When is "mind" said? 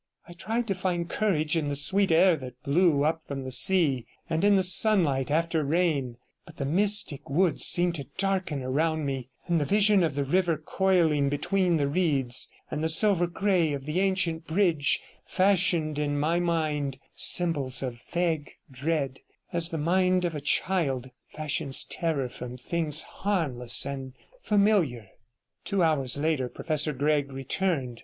16.39-16.97, 19.77-20.25